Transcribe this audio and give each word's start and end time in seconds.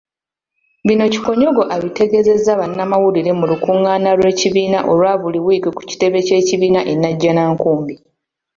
Bino 0.87 1.03
Kikonyogo 1.13 1.63
abitegeezezza 1.75 2.51
bannamawulire 2.59 3.31
mu 3.39 3.45
lukung'ana 3.51 4.09
lw'ekibiina 4.17 4.79
olwabuli 4.91 5.39
wiiki 5.45 5.69
ku 5.75 5.81
kitebe 5.89 6.19
ky'ekibiina 6.27 6.81
e 6.91 6.93
Najjanankumbi. 7.01 7.95